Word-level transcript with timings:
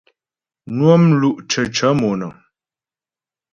Nwə́ 0.75 0.95
mlú' 1.05 1.39
cəcə̂ 1.49 1.89
mònə̀ŋ. 1.99 2.31